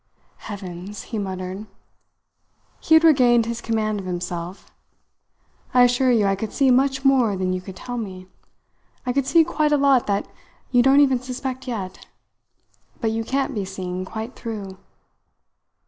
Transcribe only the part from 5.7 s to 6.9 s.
"I assure you I could see